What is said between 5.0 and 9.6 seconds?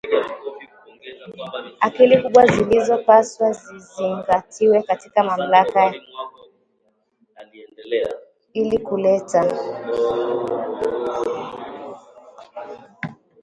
mamlaka ili kuleta